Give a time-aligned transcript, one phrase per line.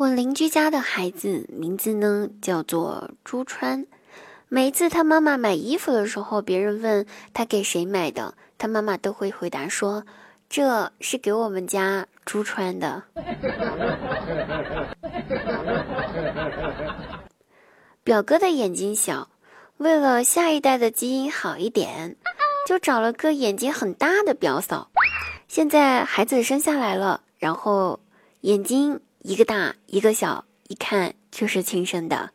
[0.00, 3.84] 我邻居家的孩子名字呢叫做朱川，
[4.48, 7.04] 每次他妈妈买衣服的时候，别人问
[7.34, 10.06] 他给谁买的，他妈妈都会回答说
[10.48, 13.02] ：“这是给我们家朱川的。”
[18.02, 19.28] 表哥的眼睛小，
[19.76, 22.16] 为了下一代的基因好一点，
[22.66, 24.90] 就找了个眼睛很大的表嫂。
[25.46, 28.00] 现在孩子生下来了，然后
[28.40, 28.98] 眼睛。
[29.22, 32.30] 一个大，一个小，一看就是亲生的。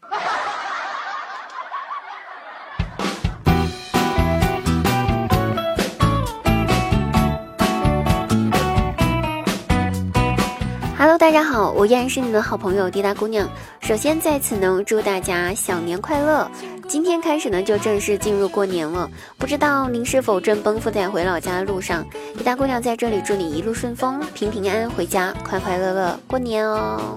[10.96, 13.50] Hello，大家好，我依然是你们的好朋友滴答姑娘。
[13.82, 16.48] 首先在此呢，祝大家小年快乐！
[16.88, 19.10] 今天开始呢，就正式进入过年了。
[19.38, 22.06] 不知道您是否正奔赴在回老家的路上？
[22.38, 27.16] 滴答姑娘在这里祝你一路顺风，平平安安回家，快快乐乐过年哦！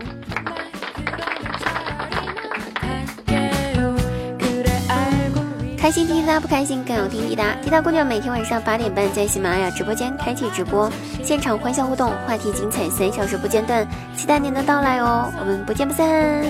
[5.78, 7.54] 开心听滴答，不开心更要听滴答。
[7.62, 10.90] 滴答姑娘每天晚上八点半在喜马拉雅直播间开启直播，
[11.22, 15.32] 现场欢笑互动，话题精彩，三小时不间断，期待您的到来哦！
[15.38, 16.44] 我们不见不散。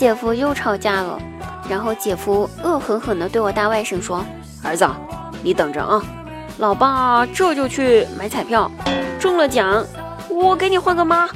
[0.00, 1.20] 姐夫又吵架了，
[1.68, 4.24] 然后姐夫恶狠狠地对我大外甥说
[4.64, 4.88] ：“儿子，
[5.42, 6.02] 你等着啊，
[6.56, 8.70] 老爸这就去买彩票，
[9.18, 9.84] 中了奖，
[10.30, 11.28] 我给你换个妈。”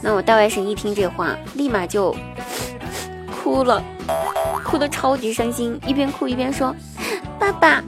[0.00, 2.14] 那我大外甥一听这话，立马就
[3.42, 3.82] 哭了，
[4.64, 6.72] 哭得超级伤心，一边哭一边说
[7.40, 7.82] ：“爸爸，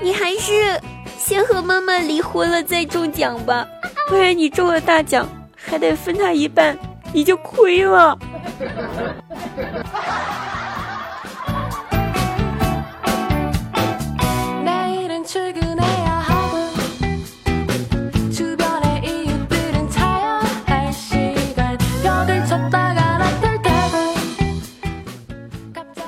[0.00, 0.80] 你还是
[1.18, 3.66] 先和妈妈离婚了再中奖吧，
[4.08, 6.74] 不然你中了大奖还得分他一半，
[7.12, 8.18] 你就亏了。”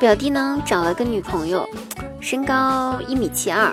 [0.00, 1.68] 表弟呢找了个女朋友，
[2.20, 3.72] 身高一米七二，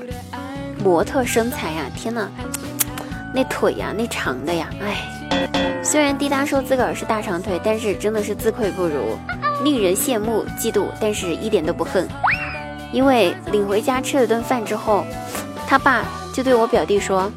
[0.83, 2.29] 模特身材呀，天呐，
[3.37, 5.83] 那腿呀，那长的呀，哎。
[5.83, 9.15] 虽然滴答说自个儿是大长腿，但是真的是自愧不如，
[9.63, 12.07] 令人羡慕嫉妒，但是一点都不恨。
[12.91, 15.05] 因为领回家吃了顿饭之后，
[15.67, 16.03] 他爸
[16.33, 17.31] 就对我表弟说：“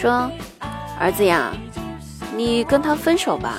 [0.00, 0.30] 说
[0.98, 1.52] 儿子呀，
[2.34, 3.58] 你跟他分手吧，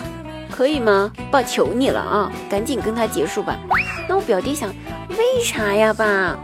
[0.50, 1.12] 可以吗？
[1.29, 3.56] 爸求你了啊，赶紧跟他结束吧。”
[4.09, 4.74] 那我表弟想，
[5.09, 6.35] 为啥呀，爸？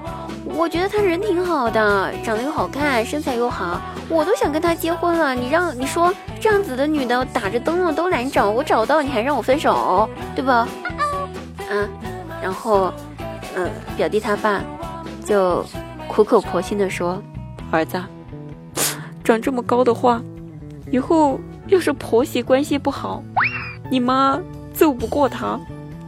[0.45, 3.81] 我觉得他人挺好的，长得又好看，身材又好，
[4.11, 5.33] 我都想跟他结婚了。
[5.33, 10.67] 你让你说这样子的女的打着灯笼都难找，我找到你还让我分手，对吧？
[11.69, 11.87] 啊，
[12.43, 12.93] 然后，
[13.55, 14.61] 嗯，表弟他爸
[15.23, 15.65] 就
[16.09, 17.21] 苦口婆心的说
[17.71, 17.97] ：“儿子，
[19.23, 20.21] 长这么高的话，
[20.91, 23.23] 以后要是婆媳关系不好，
[23.89, 24.37] 你妈
[24.73, 25.57] 揍不过他，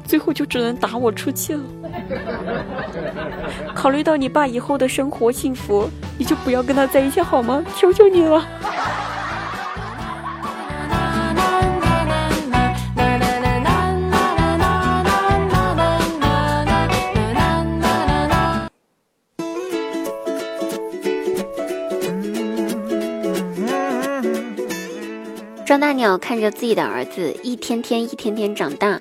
[0.03, 1.61] 最后就只能打我出气了。”
[3.73, 7.63] 考虑到你爸以后的生活幸福，你就不要跟他在一起好吗？
[7.75, 8.45] 求求你了。
[25.65, 28.99] 张大鸟看着自己的儿子一天天、一天天长大。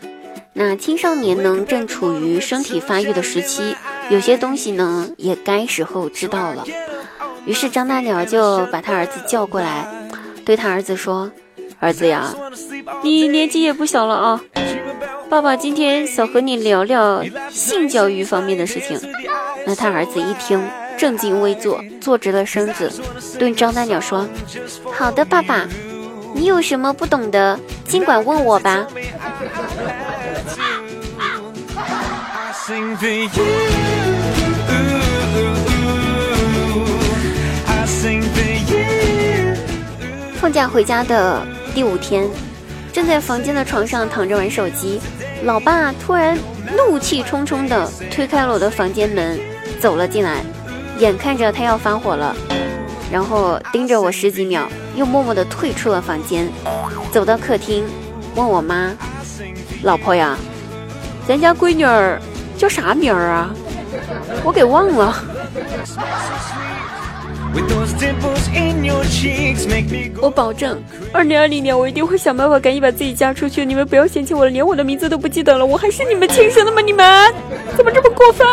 [0.55, 3.75] 那青少年呢，正处于身体发育的时期，
[4.11, 6.65] 有些东西呢，也该时候知道了。
[7.47, 9.89] 于是张大鸟就把他儿子叫过来，
[10.45, 11.31] 对他儿子说
[11.81, 12.35] ：“儿子呀，
[13.03, 14.41] 你年纪也不小了啊，
[15.31, 19.01] 爸爸今天想和你聊聊性教育方面的事情。”
[19.67, 20.63] 那他儿子一听，
[20.99, 22.93] 正襟危坐，坐直了身子，
[23.39, 24.29] 对张大鸟说
[24.93, 25.67] ：“好的，爸爸，
[26.35, 28.87] 你有什么不懂的，尽管问我吧。”
[40.37, 41.45] 放假回家的
[41.75, 42.31] 第五天，
[42.93, 45.01] 正在房间的床上躺着玩手机，
[45.43, 46.39] 老爸突然
[46.77, 49.41] 怒气冲冲地推开了我的房间门，
[49.81, 50.45] 走了进来，
[51.01, 52.33] 眼看着他要发火了，
[53.11, 56.49] 然后盯着我十几秒，又默默地退出了房间，
[57.11, 57.85] 走到客厅，
[58.37, 58.93] 问我妈
[59.83, 60.39] ：“老婆呀，
[61.27, 62.23] 咱家闺女儿。”
[62.63, 63.51] 叫啥名儿啊？
[64.45, 65.13] 我给忘了。
[70.21, 70.81] 我保证，
[71.13, 73.65] 二零二零年我一定会想办法赶紧把自己嫁出去。
[73.65, 75.67] 你们不要嫌弃我了，连我的名字都不记得了。
[75.67, 76.81] 我还是你们亲生的吗？
[76.81, 77.35] 你们
[77.77, 78.47] 怎么这么过分？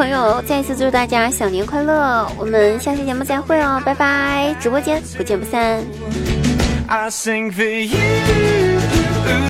[0.00, 2.26] 朋友，再一次祝大家小年快乐！
[2.38, 4.56] 我们下期节目再会哦，拜拜！
[4.58, 5.84] 直播间不见不散。